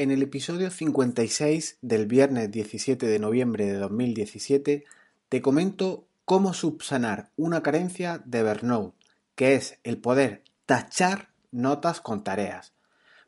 [0.00, 4.86] En el episodio 56 del viernes 17 de noviembre de 2017
[5.28, 8.96] te comento cómo subsanar una carencia de Evernote,
[9.34, 12.72] que es el poder tachar notas con tareas.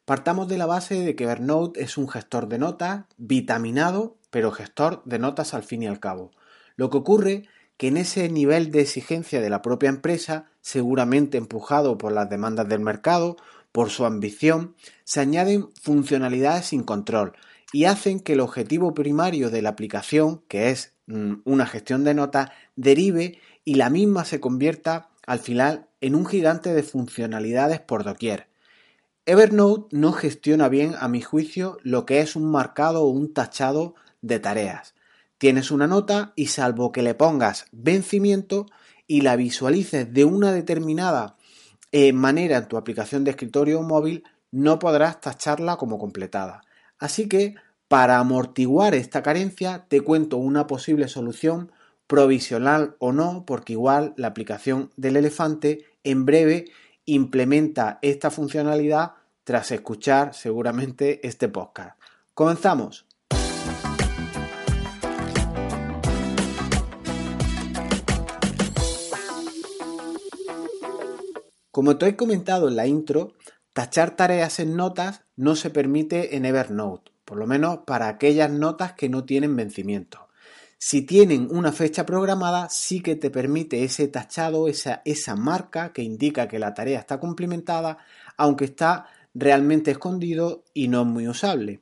[0.07, 5.03] Partamos de la base de que Evernote es un gestor de notas vitaminado, pero gestor
[5.05, 6.31] de notas al fin y al cabo.
[6.77, 11.99] Lo que ocurre que en ese nivel de exigencia de la propia empresa, seguramente empujado
[11.99, 13.37] por las demandas del mercado,
[13.73, 17.33] por su ambición, se añaden funcionalidades sin control
[17.73, 22.15] y hacen que el objetivo primario de la aplicación, que es mm, una gestión de
[22.15, 28.05] notas, derive y la misma se convierta al final en un gigante de funcionalidades por
[28.05, 28.49] doquier.
[29.25, 33.95] Evernote no gestiona bien, a mi juicio, lo que es un marcado o un tachado
[34.21, 34.95] de tareas.
[35.39, 38.67] Tienes una nota y salvo que le pongas vencimiento
[39.07, 41.37] y la visualices de una determinada
[42.15, 46.63] manera en tu aplicación de escritorio móvil no podrás tacharla como completada.
[46.99, 47.55] Así que
[47.89, 51.73] para amortiguar esta carencia te cuento una posible solución
[52.07, 56.67] provisional o no, porque igual la aplicación del elefante en breve
[57.05, 59.13] implementa esta funcionalidad
[59.45, 61.99] tras escuchar seguramente este podcast.
[62.35, 63.07] Comenzamos.
[71.73, 73.33] Como te he comentado en la intro,
[73.73, 78.93] tachar tareas en notas no se permite en Evernote, por lo menos para aquellas notas
[78.93, 80.29] que no tienen vencimiento.
[80.77, 85.01] Si tienen una fecha programada, sí que te permite ese tachado, esa,
[85.35, 87.97] marca que indica que la tarea está cumplimentada,
[88.37, 91.81] aunque está realmente escondido y no es muy usable.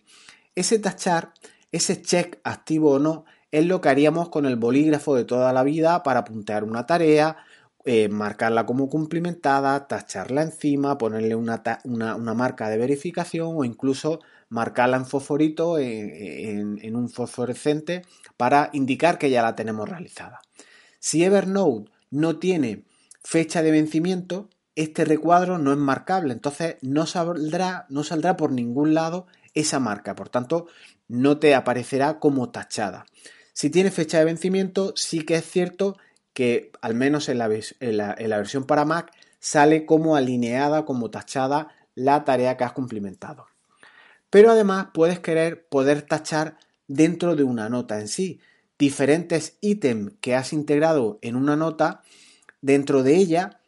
[0.54, 1.32] Ese tachar,
[1.72, 5.64] ese check activo o no, es lo que haríamos con el bolígrafo de toda la
[5.64, 7.38] vida para apuntar una tarea,
[7.84, 11.62] eh, marcarla como cumplimentada, tacharla encima, ponerle una,
[12.34, 18.02] marca de verificación o incluso marcarla en fosforito en, un fosforescente
[18.36, 20.40] para indicar que ya la tenemos realizada.
[20.98, 22.84] Si Evernote no tiene
[23.24, 28.92] fecha de vencimiento, este recuadro no es marcable, entonces no saldrá, no saldrá por ningún
[28.92, 30.66] lado esa marca, por tanto
[31.08, 33.06] no te aparecerá como tachada.
[33.52, 35.96] Si tiene fecha de vencimiento, sí que es cierto
[36.32, 42.56] que al menos en la, versión para Mac sale como alineada, como tachada la tarea
[42.56, 43.46] que has cumplimentado.
[44.30, 48.40] Pero además puedes querer poder tachar dentro de una nota en sí,
[48.78, 52.02] diferentes ítems que has integrado en una nota
[52.62, 53.60] dentro de ella,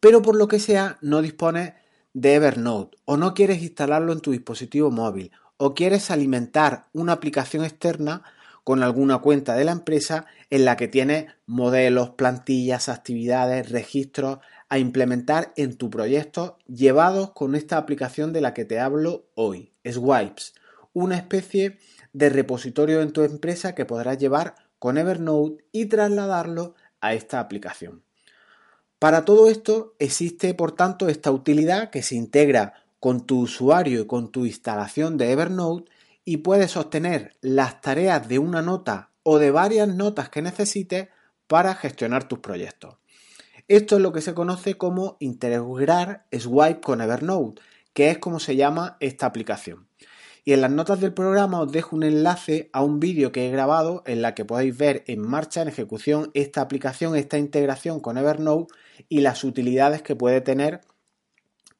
[0.00, 1.74] pero por lo que sea no dispones
[2.14, 7.64] de Evernote o no quieres instalarlo en tu dispositivo móvil o quieres alimentar una aplicación
[7.64, 8.24] externa
[8.64, 14.78] con alguna cuenta de la empresa en la que tienes modelos, plantillas, actividades, registros a
[14.78, 20.54] implementar en tu proyecto llevados con esta aplicación de la que te hablo hoy, Swipes,
[20.92, 21.78] una especie
[22.12, 28.02] de repositorio en tu empresa que podrás llevar con Evernote y trasladarlo a esta aplicación.
[28.98, 34.06] Para todo esto existe, por tanto, esta utilidad que se integra con tu usuario y
[34.06, 35.90] con tu instalación de Evernote
[36.24, 41.08] y puedes obtener las tareas de una nota o de varias notas que necesites
[41.46, 42.96] para gestionar tus proyectos.
[43.68, 47.60] Esto es lo que se conoce como integrar Swipe con Evernote,
[47.92, 49.88] que es como se llama esta aplicación.
[50.44, 53.52] Y en las notas del programa os dejo un enlace a un vídeo que he
[53.52, 58.18] grabado en la que podéis ver en marcha, en ejecución, esta aplicación, esta integración con
[58.18, 58.74] Evernote
[59.08, 60.80] y las utilidades que puede tener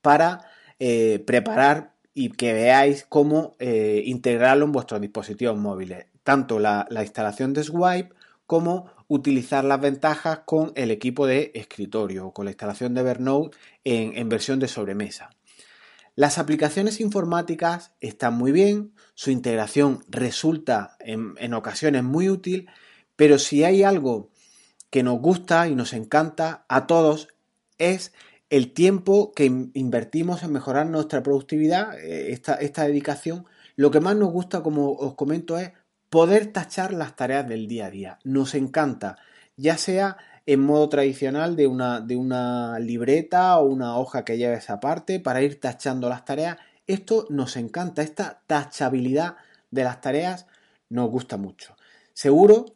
[0.01, 0.47] para
[0.79, 7.53] eh, preparar y que veáis cómo eh, integrarlo en vuestros dispositivos móviles, tanto la, instalación
[7.53, 8.15] de Swipe
[8.47, 13.57] como utilizar las ventajas con el equipo de escritorio o con la instalación de Evernote
[13.85, 15.31] en, versión de sobremesa.
[16.15, 22.69] Las aplicaciones informáticas están muy bien, su integración resulta en, en ocasiones muy útil,
[23.17, 24.31] pero si hay algo
[24.91, 27.29] que nos gusta y nos encanta a todos
[27.79, 28.13] es
[28.53, 33.47] el tiempo que invertimos en mejorar nuestra productividad, eh, esta, esta dedicación,
[33.77, 35.73] lo que más nos gusta, como os comento, es
[36.11, 38.19] poder tachar las tareas del día a día.
[38.25, 39.17] Nos encanta,
[39.57, 44.69] ya sea en modo tradicional de una, de una libreta o una hoja que lleves
[44.69, 46.59] aparte para ir tachando las tareas.
[46.87, 49.37] Esto nos encanta, esta tachabilidad
[49.71, 50.45] de las tareas
[50.91, 51.75] nos gusta mucho.
[52.13, 52.67] Seguro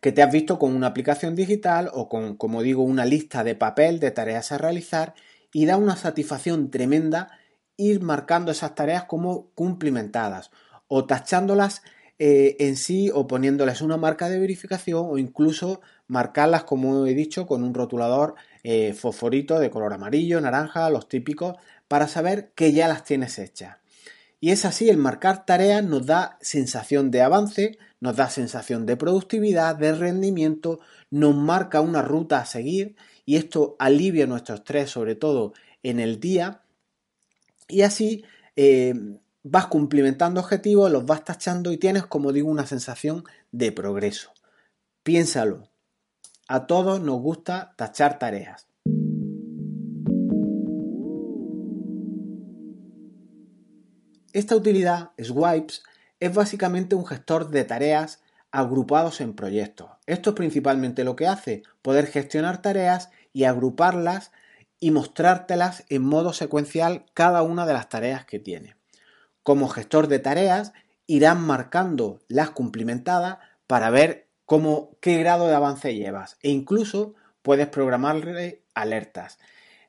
[0.00, 3.54] que te has visto con una aplicación digital o con, como digo, una lista de
[3.54, 5.14] papel de tareas a realizar
[5.52, 7.38] y da una satisfacción tremenda
[7.76, 10.50] ir marcando esas tareas como cumplimentadas
[10.88, 11.82] o tachándolas
[12.18, 17.46] eh, en sí o poniéndoles una marca de verificación o incluso marcarlas, como he dicho,
[17.46, 21.56] con un rotulador eh, fosforito de color amarillo, naranja, los típicos,
[21.88, 23.78] para saber que ya las tienes hechas.
[24.40, 28.96] Y es así, el marcar tareas nos da sensación de avance, nos da sensación de
[28.96, 32.96] productividad, de rendimiento, nos marca una ruta a seguir
[33.26, 35.52] y esto alivia nuestro estrés, sobre todo
[35.82, 36.62] en el día.
[37.68, 38.24] Y así
[38.56, 38.94] eh,
[39.42, 44.32] vas cumplimentando objetivos, los vas tachando y tienes, como digo, una sensación de progreso.
[45.02, 45.68] Piénsalo.
[46.48, 48.69] A todos nos gusta tachar tareas.
[54.32, 55.82] Esta utilidad, Swipes,
[56.20, 58.20] es básicamente un gestor de tareas
[58.52, 59.90] agrupados en proyectos.
[60.06, 64.30] Esto es principalmente lo que hace, poder gestionar tareas y agruparlas
[64.78, 68.76] y mostrártelas en modo secuencial cada una de las tareas que tiene.
[69.42, 70.72] Como gestor de tareas,
[71.06, 77.66] irán marcando las cumplimentadas para ver cómo, qué grado de avance llevas e incluso puedes
[77.66, 79.38] programarle alertas.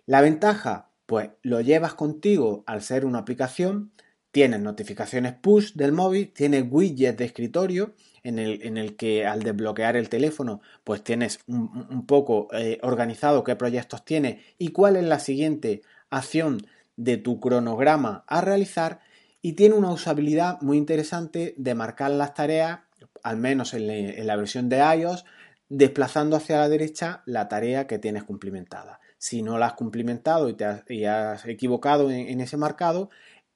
[0.07, 3.91] La ventaja, pues lo llevas contigo al ser una aplicación,
[4.31, 7.93] tienes notificaciones push del móvil, tienes widgets de escritorio
[8.23, 13.43] en el, en el que al desbloquear el teléfono pues tienes un, poco eh, organizado
[13.43, 19.01] qué proyectos tienes y cuál es la siguiente acción de tu cronograma a realizar
[19.41, 22.81] y tiene una usabilidad muy interesante de marcar las tareas,
[23.23, 25.25] al menos en, la versión de iOS,
[25.67, 28.99] desplazando hacia la derecha la tarea que tienes cumplimentada.
[29.17, 33.09] Si no la has cumplimentado y te has, equivocado en ese marcado,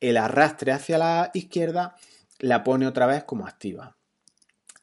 [0.09, 1.95] el arrastre hacia la izquierda
[2.39, 3.97] la pone otra vez como activa.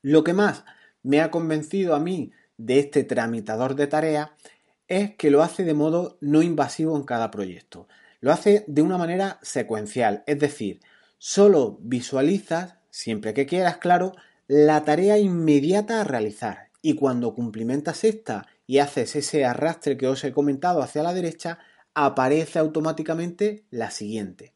[0.02, 0.64] Lo que más
[1.02, 4.30] me ha convencido a mí de este tramitador de tareas
[4.88, 7.88] es que lo hace de modo no invasivo en cada proyecto.
[8.20, 10.80] Lo hace de una manera secuencial, es decir,
[11.18, 14.12] solo visualizas, siempre que quieras, claro,
[14.48, 20.22] la tarea inmediata a realizar y cuando cumplimentas esta y haces ese arrastre que os
[20.24, 21.58] he comentado hacia la derecha,
[21.94, 24.52] aparece automáticamente la siguiente.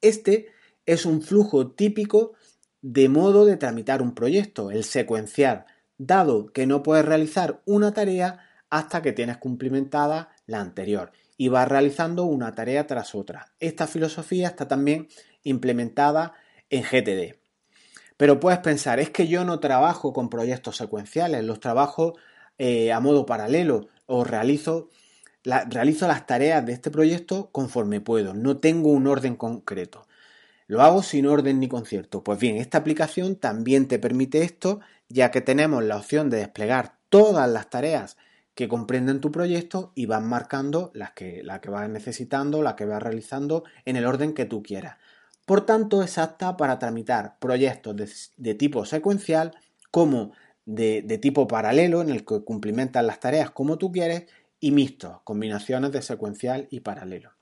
[0.00, 0.48] Este
[0.86, 2.32] es un flujo típico
[2.80, 5.66] de modo de tramitar un proyecto, el secuenciar,
[5.98, 8.38] dado que no puedes realizar una tarea
[8.70, 13.52] hasta que tienes cumplimentada la anterior y vas realizando una tarea tras otra.
[13.60, 15.08] Esta filosofía está también
[15.42, 16.34] implementada
[16.70, 17.36] en GTD.
[18.16, 22.16] Pero puedes pensar, es que yo no trabajo con proyectos secuenciales, los trabajo
[22.58, 24.90] eh, a modo paralelo o realizo
[25.44, 30.06] realizo las tareas de este proyecto conforme puedo, no tengo un orden concreto.
[30.66, 32.22] Lo hago sin orden ni concierto.
[32.22, 36.98] Pues bien, esta aplicación también te permite esto, ya que tenemos la opción de desplegar
[37.08, 38.18] todas las tareas
[38.54, 43.02] que comprenden tu proyecto y vas marcando las que, que vas necesitando, las que vas
[43.02, 44.96] realizando en el orden que tú quieras.
[45.46, 47.96] Por tanto, es apta para tramitar proyectos
[48.36, 49.56] de, tipo secuencial
[49.90, 50.32] como
[50.66, 54.26] de, de, tipo paralelo, en el que cumplimentas las tareas como tú quieres,
[54.60, 57.32] y mixtos, combinaciones de secuencial y paralelo.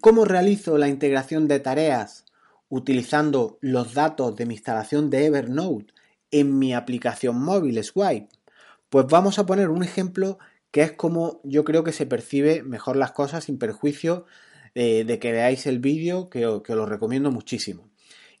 [0.00, 2.24] ¿Cómo realizo la integración de tareas
[2.70, 5.92] utilizando los datos de mi instalación de Evernote
[6.30, 8.28] en mi aplicación móvil Swipe?
[8.88, 10.38] Pues vamos a poner un ejemplo
[10.70, 14.24] que es como yo creo que se percibe mejor las cosas sin perjuicio
[14.74, 17.90] eh, de que veáis el vídeo que, que os lo recomiendo muchísimo.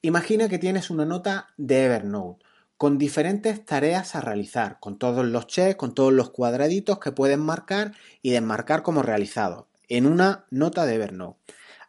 [0.00, 2.44] Imagina que tienes una nota de Evernote
[2.80, 7.40] con diferentes tareas a realizar, con todos los checks, con todos los cuadraditos que pueden
[7.40, 7.92] marcar
[8.22, 11.38] y desmarcar como realizados en una nota de Evernote.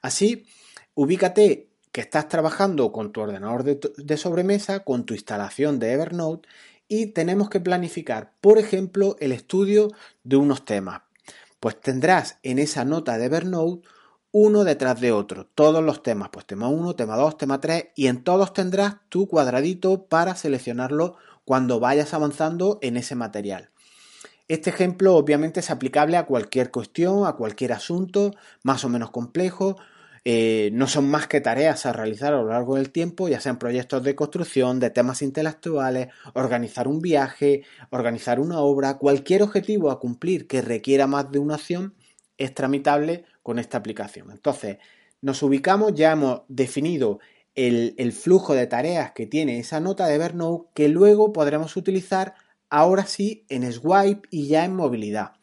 [0.02, 0.46] Así,
[0.94, 6.50] ubícate que estás trabajando con tu ordenador de, de, sobremesa, con tu instalación de Evernote
[6.90, 9.94] y tenemos que planificar, por ejemplo, el estudio
[10.26, 11.04] de unos temas.
[11.62, 13.88] Pues tendrás en esa nota de Evernote
[14.32, 18.08] uno detrás de otro, todos los temas, pues tema 1, tema 2, tema 3, y
[18.08, 23.70] en todos tendrás tu cuadradito para seleccionarlo cuando vayas avanzando en ese material.
[24.48, 28.32] Este ejemplo obviamente es aplicable a cualquier cuestión, a cualquier asunto
[28.64, 29.78] más o menos complejo.
[30.24, 33.58] Eh, no son más que tareas a realizar a lo largo del tiempo, ya sean
[33.58, 40.00] proyectos de construcción, de temas intelectuales, organizar un viaje, organizar una obra, cualquier objetivo a
[40.00, 41.96] cumplir que requiera más de una acción
[42.38, 44.32] es tramitable con esta aplicación.
[44.32, 44.78] Entonces,
[45.22, 47.20] nos ubicamos, ya hemos definido
[47.56, 52.36] el, flujo de tareas que tiene esa nota de Evernote que luego podremos utilizar
[52.70, 55.34] ahora sí en Swipe y ya en movilidad.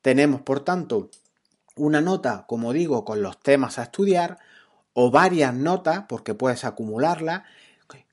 [0.00, 1.10] Tenemos, por tanto,
[1.76, 4.38] una nota, como digo, con los temas a estudiar
[4.94, 7.42] o varias notas, porque puedes acumularlas,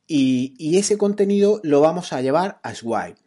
[0.08, 3.20] y, y ese contenido lo vamos a llevar a Swipe.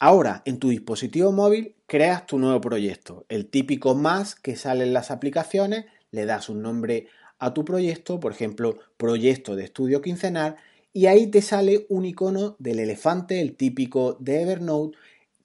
[0.00, 4.92] Ahora, en tu dispositivo móvil, creas tu nuevo proyecto, el típico más que sale en
[4.92, 7.08] las aplicaciones, le das un nombre
[7.40, 10.54] a tu proyecto, por ejemplo, proyecto de estudio quincenal,
[10.92, 14.96] y ahí te sale un icono del elefante, el típico de Evernote,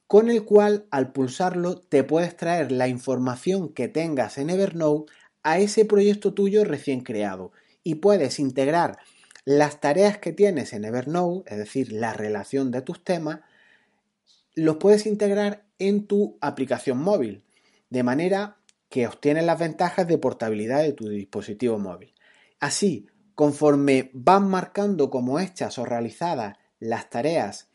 [0.05, 5.57] con el cual al pulsarlo te puedes traer la información que tengas en Evernote a
[5.57, 7.51] ese proyecto tuyo recién creado.
[7.83, 8.99] Y puedes integrar
[9.45, 13.39] las tareas que tienes en Evernote, es decir, la relación de tus temas,
[14.55, 17.43] los puedes integrar en tu aplicación móvil,
[17.89, 18.57] de manera
[18.89, 22.13] que obtienes las ventajas de portabilidad de tu dispositivo móvil.
[22.59, 27.69] Así, conforme van marcando como hechas o realizadas las tareas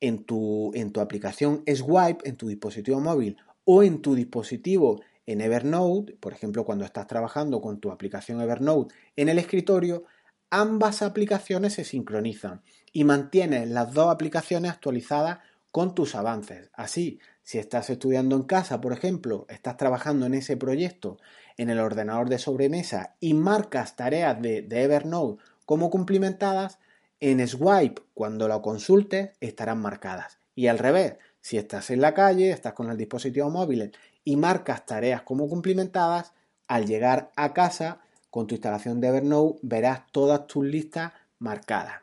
[0.00, 5.40] en tu, en tu aplicación Swipe, en tu dispositivo móvil o en tu dispositivo en
[5.40, 10.04] Evernote, por ejemplo, cuando estás trabajando con tu aplicación Evernote en el escritorio,
[10.50, 15.38] ambas aplicaciones se sincronizan y mantienes las dos aplicaciones actualizadas
[15.76, 16.70] con tus avances.
[16.72, 21.18] Así, si estás estudiando en casa, por ejemplo, estás trabajando en ese proyecto
[21.58, 26.78] en el ordenador de sobremesa y marcas tareas de, de Evernote como cumplimentadas,
[27.20, 30.38] en Swipe, cuando lo consultes, estarán marcadas.
[30.54, 33.92] Y al revés, si estás en la calle, estás con el dispositivo móvil
[34.24, 36.32] y marcas tareas como cumplimentadas,
[36.68, 42.00] al llegar a casa con tu instalación de Evernote verás todas tus listas marcadas.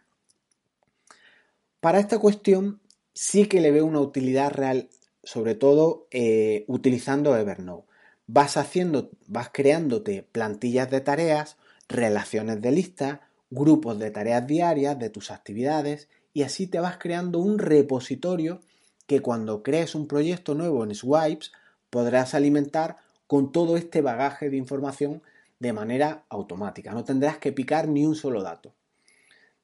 [1.80, 2.80] Para esta cuestión
[3.14, 4.90] sí que le veo una utilidad real,
[5.24, 7.88] sobre todo eh, utilizando Evernote.
[8.28, 15.10] Vas haciendo, vas creándote plantillas de tareas, relaciones de listas, grupos de tareas diarias de
[15.10, 18.62] tus actividades y así te vas creando un repositorio
[19.06, 21.52] que cuando crees un proyecto nuevo en Swipes
[21.90, 25.22] podrás alimentar con todo este bagaje de información
[25.60, 26.92] de manera automática.
[26.94, 28.74] No tendrás que picar ni un solo dato.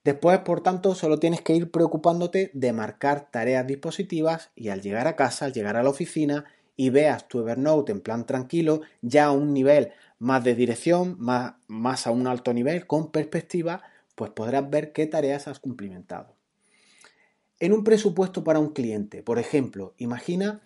[0.03, 5.07] Después, por tanto, solo tienes que ir preocupándote de marcar tareas dispositivas y al llegar
[5.07, 6.45] a casa, al llegar a la oficina
[6.77, 12.07] y veas tu Evernote en plan tranquilo, ya a un nivel más de dirección, más,
[12.07, 13.83] a un alto nivel, con perspectiva,
[14.15, 16.35] pues podrás ver qué tareas has cumplimentado.
[17.59, 20.61] En un presupuesto para un cliente, por ejemplo, imagina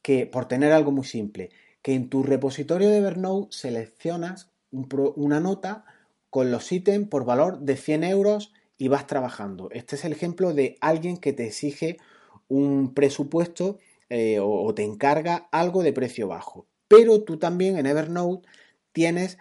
[0.00, 1.50] que, por tener algo muy simple,
[1.82, 5.84] que en tu repositorio de Evernote seleccionas una nota
[6.30, 9.68] con los ítems por valor de 100 euros y vas trabajando.
[9.70, 11.98] Este es el ejemplo de alguien que te exige
[12.48, 13.78] un presupuesto
[14.08, 16.66] eh, o te encarga algo de precio bajo.
[16.88, 18.46] Pero tú también en Evernote
[18.92, 19.38] tienes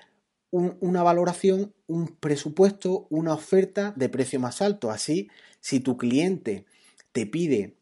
[0.52, 4.92] una valoración, un presupuesto, una oferta de precio más alto.
[4.92, 6.66] Así, si tu cliente
[7.12, 7.75] te pide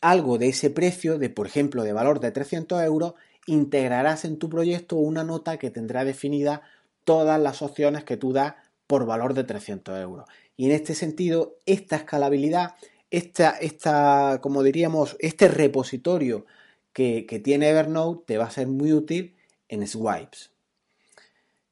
[0.00, 3.14] algo de ese precio, de por ejemplo de valor de 300 euros,
[3.46, 6.62] integrarás en tu proyecto una nota que tendrá definida
[7.04, 8.54] todas las opciones que tú das
[8.88, 10.28] por valor de 300 euros.
[10.56, 12.74] Y en este sentido, esta escalabilidad,
[13.12, 16.46] esta, esta como diríamos, este repositorio
[16.92, 19.36] que, que tiene Evernote te va a ser muy útil
[19.68, 20.50] en Swipes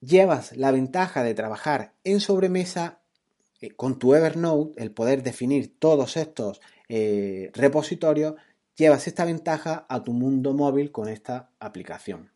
[0.00, 3.00] llevas la ventaja de trabajar en sobremesa
[3.61, 8.35] eh, con tu Evernote, el poder definir todos estos eh, repositorios,
[8.76, 12.30] llevas esta ventaja a tu mundo móvil con esta aplicación.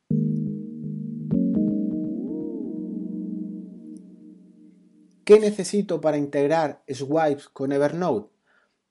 [5.30, 8.32] ¿Qué necesito para integrar Swipes con Evernote?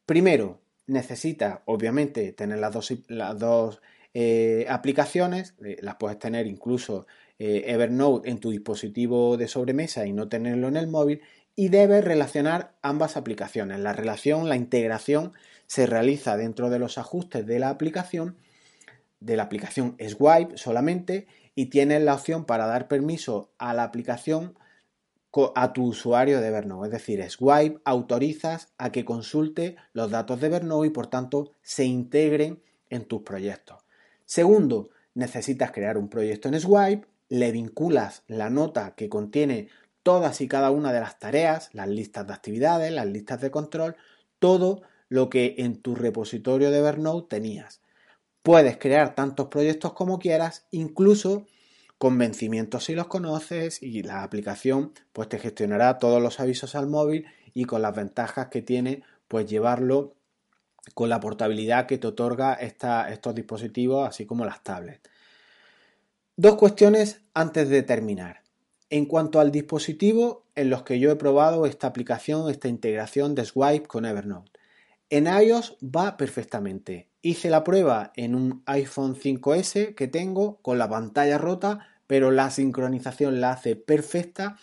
[0.06, 3.82] Primero, necesita obviamente tener las dos,
[4.14, 7.08] eh, aplicaciones, las puedes tener incluso
[7.40, 11.22] eh, Evernote en tu dispositivo de sobremesa y no tenerlo en el móvil
[11.58, 13.82] y debes relacionar ambas aplicaciones.
[13.82, 15.34] La relación, la integración
[15.68, 18.38] se realiza dentro de los ajustes de la aplicación,
[19.20, 24.58] de la aplicación Swipe solamente y tienes la opción para dar permiso a la aplicación
[25.56, 26.88] a tu usuario de Evernote.
[26.88, 31.86] Es decir, Swipe autorizas a que consulte los datos de Evernote y por tanto se
[31.86, 33.84] integren en tus proyectos.
[34.26, 39.70] Segundo, necesitas crear un proyecto en Swipe le vinculas la nota que contiene
[40.04, 43.96] todas y cada una de las tareas, las listas de actividades, las listas de control,
[44.40, 47.82] todo lo que en tu repositorio de Evernote tenías.
[48.42, 51.46] Puedes crear tantos proyectos como quieras, incluso
[52.00, 56.88] con vencimientos si los conoces y la aplicación pues te gestionará todos los avisos al
[56.88, 60.16] móvil y con las ventajas que tiene pues llevarlo
[60.96, 65.10] con la portabilidad que te otorga estos dispositivos así como las tablets.
[66.38, 68.44] Dos cuestiones antes de terminar.
[68.90, 73.44] En cuanto al dispositivo en los que yo he probado esta aplicación, esta integración de
[73.44, 74.52] Swipe con Evernote.
[75.10, 77.09] En iOS va perfectamente.
[77.22, 82.50] Hice la prueba en un iPhone 5S que tengo con la pantalla rota, pero la
[82.50, 84.58] sincronización la hace perfecta,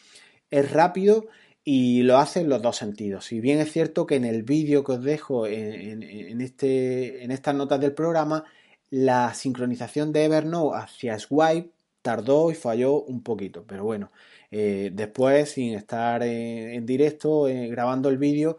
[0.50, 1.26] es rápido
[1.64, 3.26] y lo hace en los dos sentidos.
[3.26, 7.54] Si bien es cierto que en el vídeo que os dejo en, este, en estas
[7.54, 8.44] notas del programa
[8.90, 11.70] la sincronización de Evernote hacia Swipe
[12.02, 14.12] tardó y falló un poquito, pero bueno,
[14.52, 18.58] eh, después sin estar en, directo eh, grabando el vídeo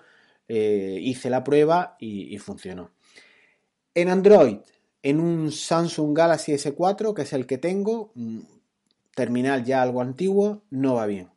[0.49, 2.91] eh, hice la prueba y, funcionó.
[3.97, 4.57] En Android,
[5.01, 8.13] en un Samsung Galaxy S4, que es el que tengo,
[9.15, 11.31] terminal ya algo antiguo, no va bien.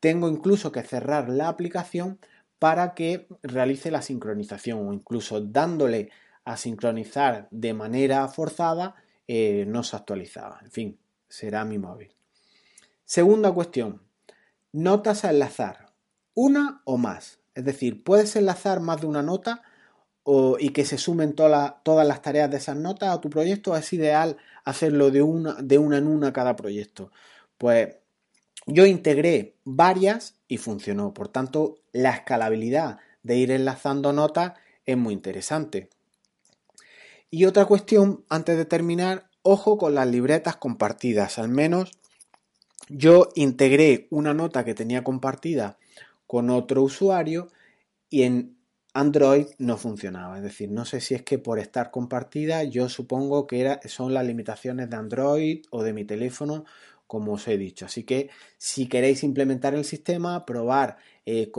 [0.00, 2.18] Tengo incluso que cerrar la aplicación
[2.58, 6.08] para que realice la sincronización o incluso dándole
[6.46, 8.94] a sincronizar de manera forzada
[9.26, 10.60] eh, no se actualizaba.
[10.62, 10.98] En fin,
[11.28, 12.14] será mi móvil.
[13.04, 14.00] Segunda cuestión,
[14.72, 15.92] notas a enlazar,
[16.32, 17.40] una o más.
[17.54, 19.60] Es decir, puedes enlazar más de una nota
[20.58, 23.76] y que se sumen todas las tareas de esas notas a tu proyecto.
[23.76, 27.10] Es ideal hacerlo de una, de una en una cada proyecto.
[27.56, 27.96] Pues
[28.66, 31.14] yo integré varias y funcionó.
[31.14, 34.52] Por tanto, la escalabilidad de ir enlazando notas
[34.84, 35.88] es muy interesante.
[37.30, 41.38] Y otra cuestión, antes de terminar, ojo con las libretas compartidas.
[41.38, 41.92] Al menos
[42.90, 45.78] yo integré una nota que tenía compartida
[46.26, 47.48] con otro usuario
[48.10, 48.57] y en
[48.94, 50.36] Android no funcionaba.
[50.38, 54.14] Es decir, no sé si es que por estar compartida, yo supongo que era, son
[54.14, 56.64] las limitaciones de Android o de mi teléfono,
[57.06, 57.86] como os he dicho.
[57.86, 61.50] Así que si queréis implementar el sistema, probar eh,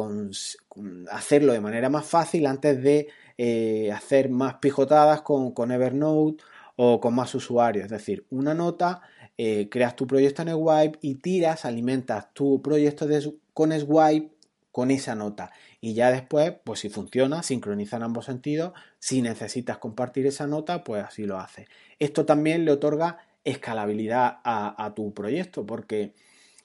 [1.12, 3.08] hacerlo de manera más fácil antes de
[3.38, 6.44] eh, hacer más pijotadas con, con, Evernote
[6.76, 7.86] o con más usuarios.
[7.86, 9.02] Es decir, una nota,
[9.38, 13.08] eh, creas tu proyecto en Swipe y tiras, alimentas tu proyecto
[13.54, 14.32] con Swipe
[14.72, 15.52] con esa nota.
[15.82, 18.74] Y ya después, pues si funciona, sincroniza en ambos sentidos.
[19.00, 21.68] Si necesitas compartir esa nota, pues así lo hace.
[22.00, 26.14] Esto también le otorga escalabilidad a, tu proyecto, porque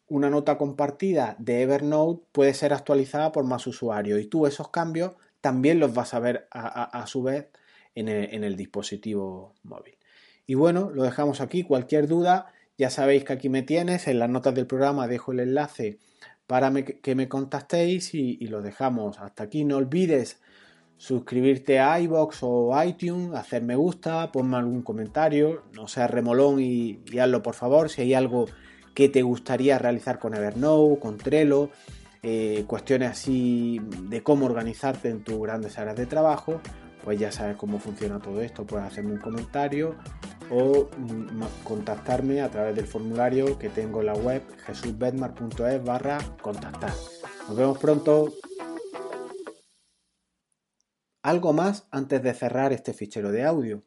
[0.08, 5.12] una nota compartida de Evernote puede ser actualizada por más usuarios y tú esos cambios
[5.40, 7.48] también los vas a ver a, su vez
[7.94, 9.96] en el, en el, dispositivo móvil.
[10.46, 11.62] Y bueno, lo dejamos aquí.
[11.62, 14.08] Cualquier duda, ya sabéis que aquí me tienes.
[14.08, 15.98] En las notas del programa dejo el enlace
[16.46, 19.64] para que me contactéis y, lo dejamos hasta aquí.
[19.64, 20.40] No olvides
[20.96, 27.00] suscribirte a iBox o iTunes, hacer me gusta, ponme algún comentario, no seas remolón y,
[27.18, 27.90] hazlo por favor.
[27.90, 28.46] Si hay algo
[28.94, 31.70] que te gustaría realizar con Evernote, con Trello,
[32.22, 36.60] eh, cuestiones así de cómo organizarte en tus grandes áreas de trabajo,
[37.02, 38.64] pues ya sabes cómo funciona todo esto.
[38.64, 39.96] Puedes hacerme un comentario
[40.50, 46.92] o mm, contactarme a través del formulario que tengo en la web jesusbedmar.es barra contactar.
[47.48, 48.32] Nos vemos pronto.
[51.22, 53.82] Algo más antes de cerrar este fichero de audio.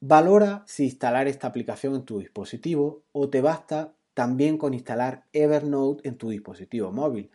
[0.00, 6.08] Valora si instalar esta aplicación en tu dispositivo o te basta también con instalar Evernote
[6.08, 7.30] en tu dispositivo móvil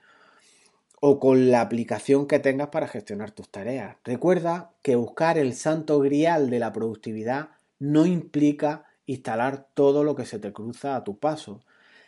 [0.99, 3.97] o con la aplicación que tengas para gestionar tus tareas.
[4.03, 10.25] Recuerda que buscar el santo grial de la productividad no implica instalar todo lo que
[10.25, 11.61] se te cruza a tu paso.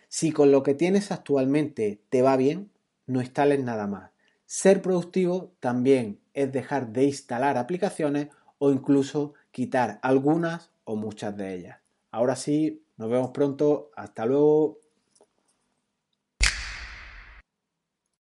[0.08, 2.72] Si con lo que tienes actualmente te va bien,
[3.06, 4.12] no instales nada más.
[4.46, 11.54] Ser productivo también es dejar de instalar aplicaciones o incluso quitar algunas o muchas de
[11.54, 11.78] ellas.
[12.12, 13.92] Ahora sí, nos vemos pronto.
[13.96, 14.79] Hasta luego.